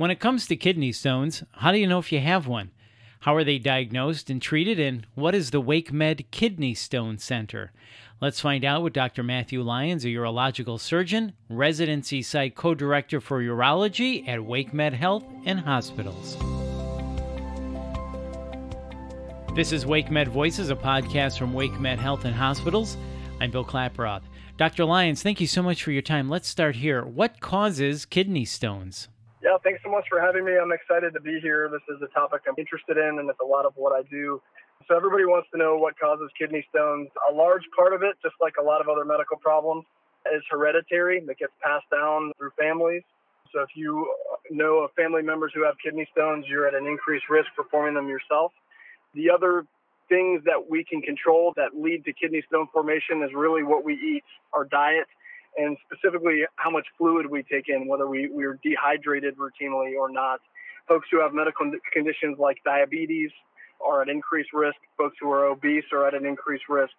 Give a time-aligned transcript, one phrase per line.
[0.00, 2.70] When it comes to kidney stones, how do you know if you have one?
[3.20, 4.80] How are they diagnosed and treated?
[4.80, 7.70] And what is the WakeMed Kidney Stone Center?
[8.18, 9.22] Let's find out with Dr.
[9.22, 15.60] Matthew Lyons, a urological surgeon, residency site co director for urology at WakeMed Health and
[15.60, 16.38] Hospitals.
[19.54, 22.96] This is WakeMed Voices, a podcast from WakeMed Health and Hospitals.
[23.38, 24.22] I'm Bill Klaproth.
[24.56, 24.86] Dr.
[24.86, 26.30] Lyons, thank you so much for your time.
[26.30, 27.04] Let's start here.
[27.04, 29.08] What causes kidney stones?
[29.42, 30.52] Yeah, thanks so much for having me.
[30.60, 31.70] I'm excited to be here.
[31.72, 34.40] This is a topic I'm interested in, and it's a lot of what I do.
[34.86, 37.08] So, everybody wants to know what causes kidney stones.
[37.30, 39.84] A large part of it, just like a lot of other medical problems,
[40.28, 43.02] is hereditary that gets passed down through families.
[43.52, 44.12] So, if you
[44.50, 47.94] know of family members who have kidney stones, you're at an increased risk for forming
[47.94, 48.52] them yourself.
[49.14, 49.64] The other
[50.10, 53.94] things that we can control that lead to kidney stone formation is really what we
[53.94, 55.06] eat, our diet,
[55.56, 60.40] and specifically how much fluid we take in, whether we, we're dehydrated routinely or not.
[60.88, 63.30] Folks who have medical conditions like diabetes
[63.84, 64.76] are at increased risk.
[64.96, 66.92] Folks who are obese are at an increased risk.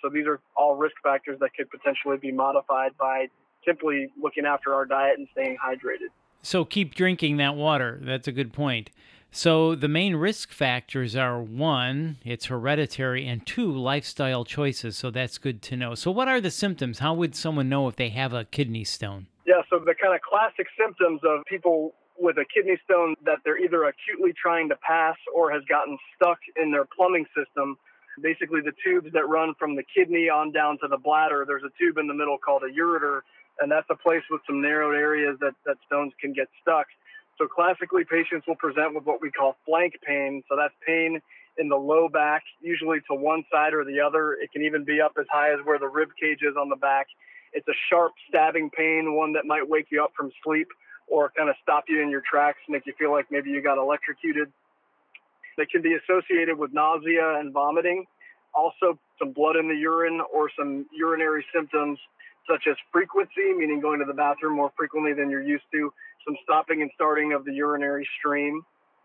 [0.00, 3.26] So these are all risk factors that could potentially be modified by
[3.66, 6.08] simply looking after our diet and staying hydrated.
[6.42, 8.00] So keep drinking that water.
[8.02, 8.90] That's a good point.
[9.34, 14.98] So the main risk factors are one, it's hereditary, and two, lifestyle choices.
[14.98, 15.94] So that's good to know.
[15.94, 16.98] So what are the symptoms?
[16.98, 19.26] How would someone know if they have a kidney stone?
[19.46, 23.56] Yeah, so the kind of classic symptoms of people with a kidney stone that they're
[23.56, 27.78] either acutely trying to pass or has gotten stuck in their plumbing system.
[28.20, 31.72] Basically, the tubes that run from the kidney on down to the bladder, there's a
[31.80, 33.20] tube in the middle called a ureter,
[33.60, 36.86] and that's a place with some narrowed areas that, that stones can get stuck.
[37.42, 40.44] So classically, patients will present with what we call flank pain.
[40.48, 41.20] So that's pain
[41.58, 44.34] in the low back, usually to one side or the other.
[44.34, 46.76] It can even be up as high as where the rib cage is on the
[46.76, 47.08] back.
[47.52, 50.68] It's a sharp stabbing pain, one that might wake you up from sleep
[51.08, 53.76] or kind of stop you in your tracks, make you feel like maybe you got
[53.76, 54.46] electrocuted.
[55.58, 58.06] It can be associated with nausea and vomiting,
[58.54, 61.98] also some blood in the urine or some urinary symptoms
[62.48, 65.92] such as frequency, meaning going to the bathroom more frequently than you're used to,
[66.26, 68.62] some stopping and starting of the urinary stream.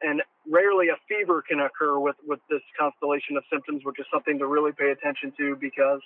[0.00, 4.38] And rarely a fever can occur with, with this constellation of symptoms, which is something
[4.38, 6.00] to really pay attention to because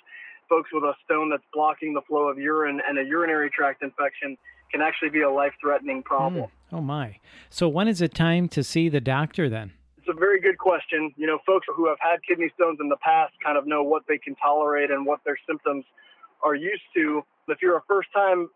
[0.49, 4.37] folks with a stone that's blocking the flow of urine and a urinary tract infection
[4.71, 6.45] can actually be a life threatening problem.
[6.45, 6.51] Mm.
[6.73, 7.19] Oh, my.
[7.51, 9.73] So, when is it time to see the doctor then?
[9.99, 11.13] It's a very good question.
[11.17, 14.03] You know, folks who have had kidney stones in the past kind of know what
[14.09, 15.85] they can tolerate and what their symptoms
[16.43, 17.23] are used to.
[17.49, 18.49] If you're a first time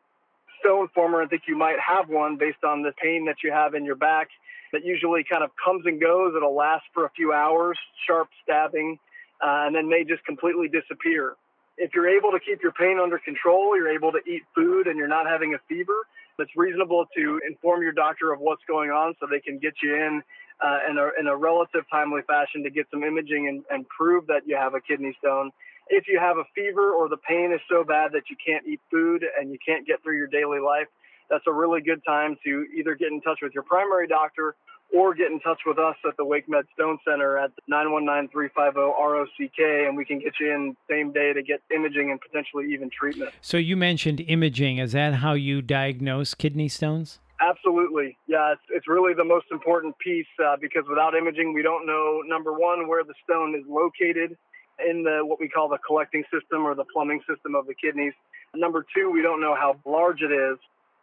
[0.61, 3.75] stone former and think you might have one based on the pain that you have
[3.75, 4.29] in your back
[4.73, 6.35] that usually kind of comes and goes.
[6.37, 8.99] It'll last for a few hours, sharp stabbing,
[9.43, 11.37] uh, and then may just completely disappear.
[11.79, 14.97] If you're able to keep your pain under control, you're able to eat food, and
[14.97, 16.07] you're not having a fever,
[16.39, 19.95] it's reasonable to inform your doctor of what's going on so they can get you
[19.95, 20.23] in
[20.65, 24.27] uh, in, a, in a relative timely fashion to get some imaging and, and prove
[24.27, 25.51] that you have a kidney stone
[25.89, 28.81] if you have a fever or the pain is so bad that you can't eat
[28.91, 30.89] food and you can't get through your daily life,
[31.31, 34.55] that's a really good time to either get in touch with your primary doctor
[34.95, 40.05] or get in touch with us at the WakeMed Stone Center at 919-350-ROCK and we
[40.05, 43.33] can get you in same day to get imaging and potentially even treatment.
[43.41, 44.79] So you mentioned imaging.
[44.79, 47.19] Is that how you diagnose kidney stones?
[47.41, 48.17] Absolutely.
[48.27, 52.23] Yeah, it's, it's really the most important piece uh, because without imaging, we don't know,
[52.25, 54.39] number one, where the stone is located
[54.85, 58.13] in the what we call the collecting system or the plumbing system of the kidneys.
[58.55, 60.59] Number two, we don't know how large it is.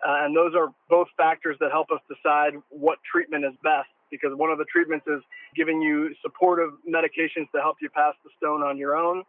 [0.06, 4.32] Uh, and those are both factors that help us decide what treatment is best because
[4.36, 5.22] one of the treatments is
[5.56, 9.24] giving you supportive medications to help you pass the stone on your own.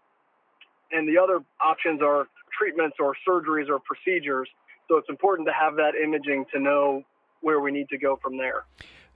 [0.90, 4.48] And the other options are treatments or surgeries or procedures.
[4.88, 7.02] So it's important to have that imaging to know
[7.40, 8.64] where we need to go from there.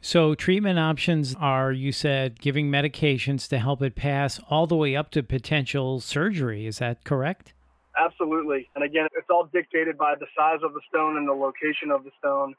[0.00, 4.94] So, treatment options are, you said, giving medications to help it pass all the way
[4.94, 6.66] up to potential surgery.
[6.66, 7.52] Is that correct?
[7.98, 8.68] Absolutely.
[8.76, 12.04] And again, it's all dictated by the size of the stone and the location of
[12.04, 12.54] the stone.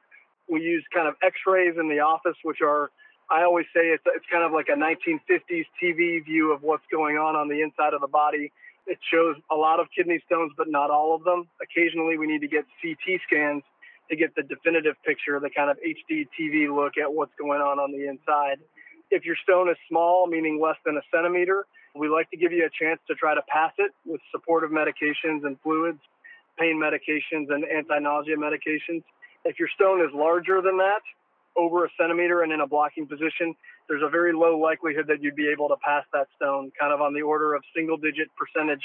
[0.49, 2.91] We use kind of x rays in the office, which are,
[3.31, 7.15] I always say, it's, it's kind of like a 1950s TV view of what's going
[7.15, 8.51] on on the inside of the body.
[8.85, 11.47] It shows a lot of kidney stones, but not all of them.
[11.61, 13.63] Occasionally, we need to get CT scans
[14.09, 17.79] to get the definitive picture, the kind of HD TV look at what's going on
[17.79, 18.57] on the inside.
[19.11, 21.65] If your stone is small, meaning less than a centimeter,
[21.95, 25.45] we like to give you a chance to try to pass it with supportive medications
[25.45, 25.99] and fluids,
[26.57, 29.03] pain medications, and anti nausea medications.
[29.45, 31.01] If your stone is larger than that,
[31.57, 33.55] over a centimeter and in a blocking position,
[33.87, 37.01] there's a very low likelihood that you'd be able to pass that stone, kind of
[37.01, 38.83] on the order of single digit percentage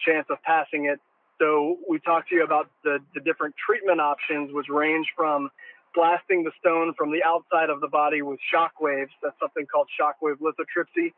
[0.00, 1.00] chance of passing it
[1.38, 5.50] so we talked to you about the, the different treatment options, which range from
[5.94, 9.10] blasting the stone from the outside of the body with shock waves.
[9.22, 11.12] That's something called shockwave lithotripsy,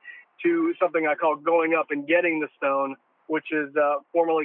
[0.44, 3.96] to something I call going up and getting the stone, which is uh,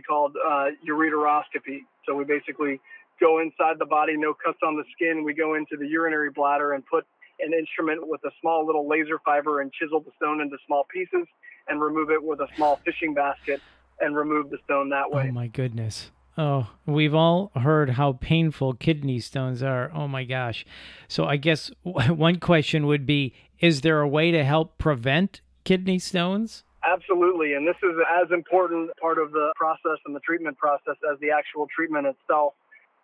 [0.08, 1.82] called uh, ureteroscopy.
[2.06, 2.80] So we basically
[3.20, 5.24] go inside the body, no cuts on the skin.
[5.24, 7.06] We go into the urinary bladder and put
[7.40, 11.28] an instrument with a small little laser fiber and chisel the stone into small pieces
[11.68, 13.62] and remove it with a small fishing basket
[14.00, 15.28] and remove the stone that oh way.
[15.30, 16.12] Oh my goodness.
[16.38, 19.92] Oh, we've all heard how painful kidney stones are.
[19.94, 20.66] Oh my gosh.
[21.08, 26.00] So I guess one question would be is there a way to help prevent kidney
[26.00, 26.64] stones?
[26.84, 27.54] Absolutely.
[27.54, 31.32] And this is as important part of the process and the treatment process as the
[31.32, 32.54] actual treatment itself.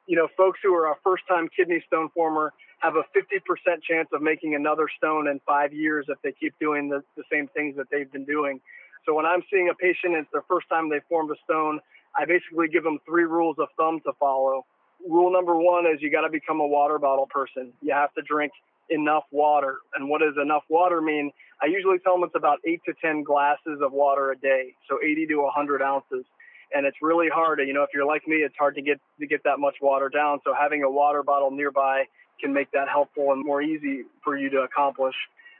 [0.05, 4.09] You know, folks who are a first time kidney stone former have a 50% chance
[4.11, 7.75] of making another stone in five years if they keep doing the, the same things
[7.77, 8.59] that they've been doing.
[9.05, 11.79] So when I'm seeing a patient, and it's their first time they formed a stone,
[12.17, 14.65] I basically give them three rules of thumb to follow.
[15.07, 17.71] Rule number one is you got to become a water bottle person.
[17.81, 18.51] You have to drink
[18.89, 19.77] enough water.
[19.95, 21.31] And what does enough water mean?
[21.61, 24.99] I usually tell them it's about eight to 10 glasses of water a day, so
[25.03, 26.25] 80 to 100 ounces.
[26.73, 27.59] And it's really hard.
[27.59, 30.09] You know, if you're like me, it's hard to get to get that much water
[30.09, 30.39] down.
[30.43, 32.03] So having a water bottle nearby
[32.39, 35.15] can make that helpful and more easy for you to accomplish.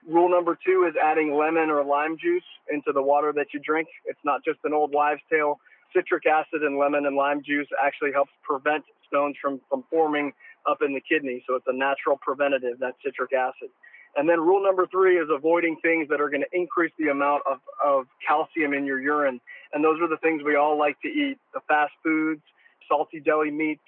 [0.10, 3.88] Rule number two is adding lemon or lime juice into the water that you drink.
[4.06, 5.60] It's not just an old wives' tale.
[5.96, 10.34] Citric acid and lemon and lime juice actually helps prevent stones from, from forming
[10.68, 11.44] up in the kidney.
[11.46, 13.70] So it's a natural preventative, that citric acid.
[14.16, 17.44] And then rule number three is avoiding things that are going to increase the amount
[17.50, 19.40] of, of calcium in your urine.
[19.74, 22.42] And those are the things we all like to eat the fast foods,
[22.88, 23.86] salty deli meats,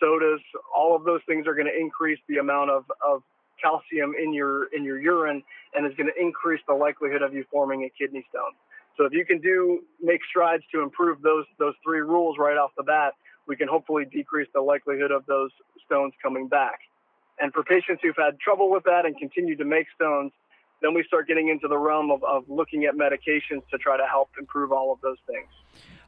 [0.00, 0.40] sodas,
[0.74, 3.22] all of those things are going to increase the amount of, of
[3.60, 5.42] calcium in your in your urine
[5.74, 8.52] and is going to increase the likelihood of you forming a kidney stone.
[8.96, 12.70] So if you can do make strides to improve those those three rules right off
[12.76, 13.14] the bat,
[13.46, 15.50] we can hopefully decrease the likelihood of those
[15.86, 16.80] stones coming back.
[17.40, 20.32] And for patients who've had trouble with that and continue to make stones,
[20.82, 24.06] then we start getting into the realm of, of looking at medications to try to
[24.06, 25.48] help improve all of those things.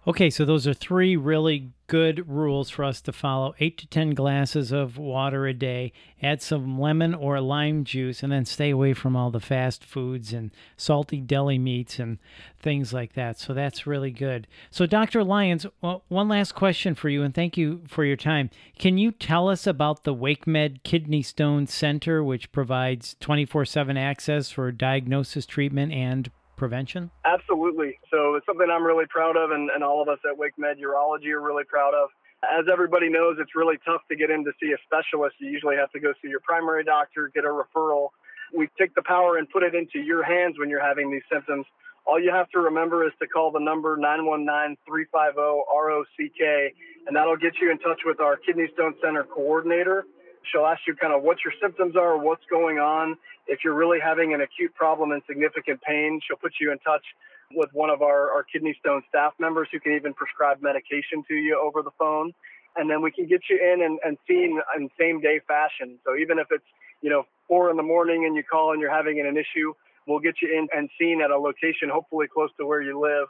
[0.06, 3.54] Okay, so those are three really good rules for us to follow.
[3.60, 5.92] Eight to 10 glasses of water a day,
[6.22, 10.32] add some lemon or lime juice, and then stay away from all the fast foods
[10.32, 12.16] and salty deli meats and
[12.58, 13.38] things like that.
[13.38, 14.46] So that's really good.
[14.70, 15.22] So, Dr.
[15.22, 18.48] Lyons, well, one last question for you, and thank you for your time.
[18.78, 24.50] Can you tell us about the WakeMed Kidney Stone Center, which provides 24 7 access
[24.50, 27.10] for diagnosis, treatment, and prevention?
[27.24, 27.98] Absolutely.
[28.12, 31.32] So it's something I'm really proud of, and, and all of us at WakeMed Urology
[31.32, 32.10] are really proud of.
[32.44, 35.36] As everybody knows, it's really tough to get in to see a specialist.
[35.40, 38.10] You usually have to go see your primary doctor, get a referral.
[38.54, 41.64] We take the power and put it into your hands when you're having these symptoms.
[42.06, 46.74] All you have to remember is to call the number 919-350-ROCK,
[47.06, 50.04] and that'll get you in touch with our Kidney Stone Center coordinator.
[50.50, 53.16] She'll ask you kind of what your symptoms are, what's going on.
[53.46, 57.04] If you're really having an acute problem and significant pain, she'll put you in touch
[57.52, 61.34] with one of our, our kidney stone staff members who can even prescribe medication to
[61.34, 62.32] you over the phone.
[62.76, 65.98] And then we can get you in and, and seen in same day fashion.
[66.04, 66.64] So even if it's,
[67.02, 69.74] you know, four in the morning and you call and you're having an issue,
[70.06, 73.26] we'll get you in and seen at a location, hopefully close to where you live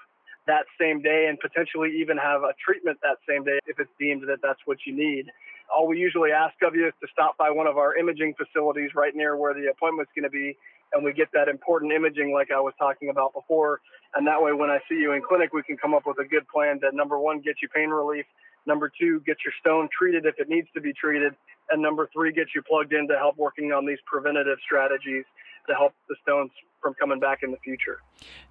[0.47, 4.23] that same day and potentially even have a treatment that same day if it's deemed
[4.29, 5.27] that that's what you need
[5.75, 8.91] all we usually ask of you is to stop by one of our imaging facilities
[8.95, 10.57] right near where the appointment's going to be,
[10.93, 13.81] and we get that important imaging like I was talking about before.
[14.15, 16.25] And that way, when I see you in clinic, we can come up with a
[16.25, 18.27] good plan that number one, get you pain relief,
[18.67, 21.35] number two, get your stone treated if it needs to be treated,
[21.71, 25.25] and number three, get you plugged in to help working on these preventative strategies
[25.71, 26.51] to help the stones
[26.83, 27.99] from coming back in the future.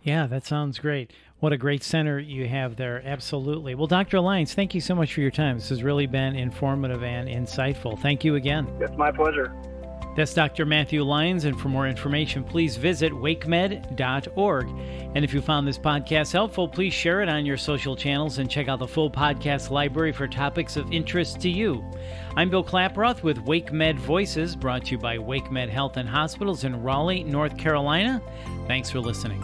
[0.02, 1.12] Yeah, that sounds great.
[1.40, 3.02] What a great center you have there.
[3.06, 3.76] Absolutely.
[3.76, 4.20] Well, Dr.
[4.20, 5.58] Lyons, thank you so much for your time.
[5.58, 8.00] This has really been informative and insightful.
[8.00, 8.68] Thank you again.
[8.80, 9.54] It's my pleasure.
[10.20, 10.66] That's Dr.
[10.66, 14.68] Matthew Lyons, and for more information, please visit wakemed.org.
[15.16, 18.52] And if you found this podcast helpful, please share it on your social channels and
[18.52, 21.90] check out the full podcast library for topics of interest to you.
[22.36, 26.84] I'm Bill Klaproth with WakeMed Voices, brought to you by WakeMed Health and Hospitals in
[26.84, 28.22] Raleigh, North Carolina.
[28.68, 29.42] Thanks for listening.